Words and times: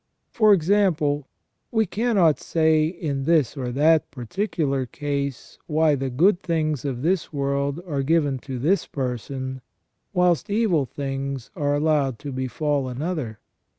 For 0.31 0.51
example, 0.51 1.27
we 1.69 1.85
cannot 1.85 2.39
say 2.39 2.85
in 2.87 3.25
this 3.25 3.55
or 3.55 3.71
that 3.73 4.09
particular 4.09 4.87
case 4.87 5.59
why 5.67 5.93
the 5.93 6.09
good 6.09 6.41
things 6.41 6.83
of 6.83 7.03
this 7.03 7.31
world 7.31 7.79
are 7.85 8.01
given 8.01 8.39
to 8.39 8.57
this 8.57 8.87
person, 8.87 9.61
whilst 10.11 10.49
evil 10.49 10.85
things 10.87 11.51
are 11.55 11.75
allowed 11.75 12.17
to 12.17 12.31
befall 12.31 12.89
another. 12.89 13.37